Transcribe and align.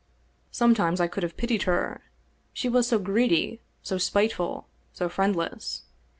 Sometimes 0.49 0.99
I 0.99 1.05
could 1.05 1.21
have 1.21 1.37
pitied 1.37 1.61
her, 1.69 2.01
she 2.53 2.67
was 2.67 2.87
so 2.87 2.97
greedy, 2.97 3.61
so 3.83 3.99
spiteful, 3.99 4.67
so 4.93 5.07
friendless. 5.07 5.83